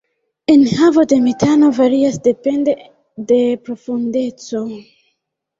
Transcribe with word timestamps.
Enhavo 0.53 1.01
de 1.11 1.17
metano 1.27 1.67
varias 1.79 2.15
depende 2.29 2.71
de 3.29 3.41
profundeco. 3.65 4.59